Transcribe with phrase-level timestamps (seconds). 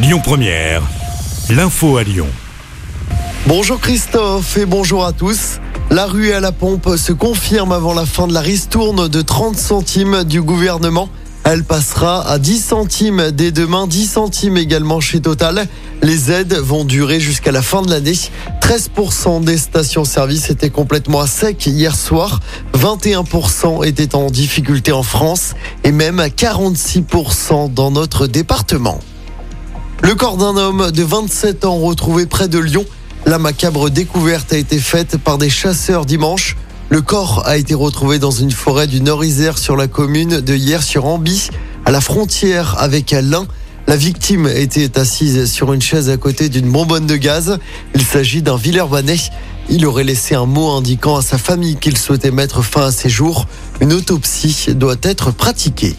[0.00, 0.82] Lyon Première,
[1.50, 2.28] l'info à Lyon.
[3.48, 5.58] Bonjour Christophe et bonjour à tous.
[5.90, 9.56] La rue à la pompe se confirme avant la fin de la ristourne de 30
[9.56, 11.08] centimes du gouvernement.
[11.42, 15.66] Elle passera à 10 centimes dès demain, 10 centimes également chez Total.
[16.00, 18.14] Les aides vont durer jusqu'à la fin de l'année.
[18.62, 22.38] 13% des stations-service étaient complètement à sec hier soir.
[22.74, 29.00] 21% étaient en difficulté en France et même 46% dans notre département.
[30.02, 32.84] Le corps d'un homme de 27 ans retrouvé près de Lyon.
[33.26, 36.56] La macabre découverte a été faite par des chasseurs dimanche.
[36.88, 41.50] Le corps a été retrouvé dans une forêt du Nord-Isère sur la commune de Hier-sur-Amby,
[41.84, 43.46] à la frontière avec l'Ain.
[43.88, 47.58] La victime était assise sur une chaise à côté d'une bonbonne de gaz.
[47.94, 49.18] Il s'agit d'un Villeurbanais.
[49.68, 53.08] Il aurait laissé un mot indiquant à sa famille qu'il souhaitait mettre fin à ses
[53.08, 53.46] jours.
[53.80, 55.96] Une autopsie doit être pratiquée.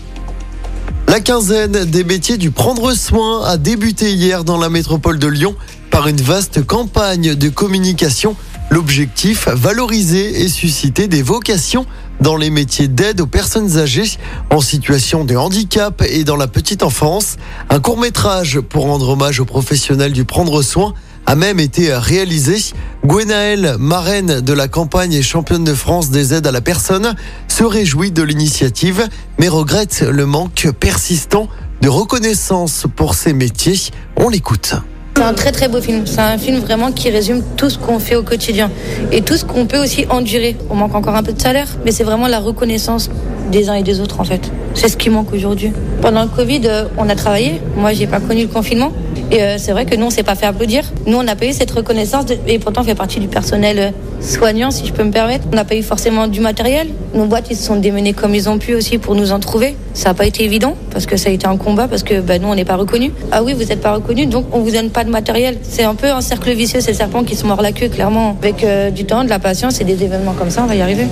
[1.09, 5.55] La quinzaine des métiers du prendre soin a débuté hier dans la métropole de Lyon
[5.89, 8.35] par une vaste campagne de communication.
[8.69, 11.87] L'objectif, valoriser et susciter des vocations
[12.21, 14.19] dans les métiers d'aide aux personnes âgées
[14.51, 17.37] en situation de handicap et dans la petite enfance.
[17.71, 20.93] Un court métrage pour rendre hommage aux professionnels du prendre soin
[21.29, 22.57] a même été réalisé.
[23.05, 27.13] Gwenaëlle, marraine de la campagne et championne de France des aides à la personne,
[27.47, 31.47] se réjouit de l'initiative, mais regrette le manque persistant
[31.83, 33.79] de reconnaissance pour ces métiers.
[34.17, 34.73] On l'écoute.
[35.17, 36.07] C'est un très très beau film.
[36.07, 38.71] C'est un film vraiment qui résume tout ce qu'on fait au quotidien
[39.11, 40.57] et tout ce qu'on peut aussi endurer.
[40.71, 43.11] On manque encore un peu de salaire, mais c'est vraiment la reconnaissance
[43.51, 44.51] des uns et des autres en fait.
[44.73, 45.73] C'est ce qui manque aujourd'hui.
[46.01, 47.61] Pendant le Covid, euh, on a travaillé.
[47.75, 48.93] Moi, j'ai pas connu le confinement.
[49.31, 50.83] Et euh, c'est vrai que nous, on s'est pas fait applaudir.
[51.05, 53.91] Nous, on a pas eu cette reconnaissance et pourtant, on fait partie du personnel euh,
[54.21, 55.45] soignant, si je peux me permettre.
[55.51, 56.89] On n'a pas eu forcément du matériel.
[57.13, 59.75] Nos boîtes, ils se sont démenés comme ils ont pu aussi pour nous en trouver.
[59.93, 62.39] Ça n'a pas été évident parce que ça a été un combat parce que bah,
[62.39, 63.11] nous, on n'est pas reconnus.
[63.31, 65.57] Ah oui, vous n'êtes pas reconnus, donc on vous donne pas de matériel.
[65.61, 68.35] C'est un peu un cercle vicieux, c'est le serpent qui se mord la queue, clairement.
[68.41, 70.81] Avec euh, du temps, de la patience et des événements comme ça, on va y
[70.81, 71.05] arriver.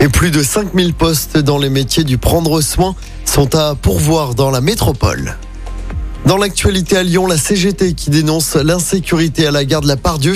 [0.00, 4.50] Et plus de 5000 postes dans les métiers du prendre soin sont à pourvoir dans
[4.50, 5.36] la métropole.
[6.26, 10.34] Dans l'actualité à Lyon, la CGT qui dénonce l'insécurité à la gare de la Pardieu.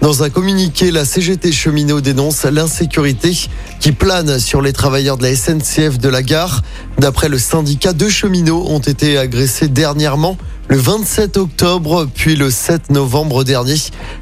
[0.00, 3.32] Dans un communiqué, la CGT cheminot dénonce l'insécurité
[3.78, 6.62] qui plane sur les travailleurs de la SNCF de la gare.
[6.98, 10.38] D'après le syndicat, deux cheminots ont été agressés dernièrement
[10.68, 13.76] le 27 octobre puis le 7 novembre dernier.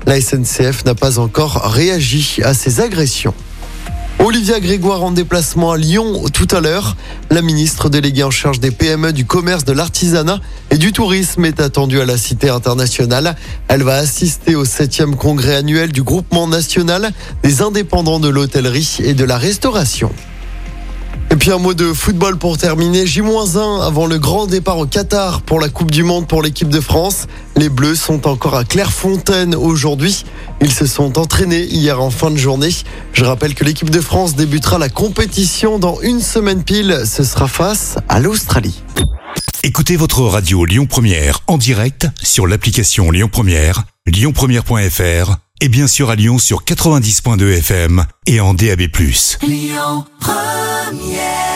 [0.06, 3.34] La SNCF n'a pas encore réagi à ces agressions.
[4.20, 6.96] Olivia Grégoire en déplacement à Lyon tout à l'heure.
[7.30, 11.60] La ministre déléguée en charge des PME, du commerce, de l'artisanat et du tourisme est
[11.60, 13.36] attendue à la Cité internationale.
[13.68, 19.14] Elle va assister au 7e congrès annuel du groupement national des indépendants de l'hôtellerie et
[19.14, 20.10] de la restauration.
[21.44, 23.06] Et puis un mot de football pour terminer.
[23.06, 26.80] J-1 avant le grand départ au Qatar pour la Coupe du Monde pour l'équipe de
[26.80, 27.26] France.
[27.58, 30.24] Les Bleus sont encore à Clairefontaine aujourd'hui.
[30.62, 32.70] Ils se sont entraînés hier en fin de journée.
[33.12, 37.02] Je rappelle que l'équipe de France débutera la compétition dans une semaine pile.
[37.04, 38.82] Ce sera face à l'Australie.
[39.62, 46.08] Écoutez votre radio Lyon Première en direct sur l'application Lyon Première, lyonpremière.fr et bien sûr
[46.08, 48.88] à Lyon sur 90.2 FM et en DAB+.
[49.42, 50.06] Lyon
[50.84, 51.53] Première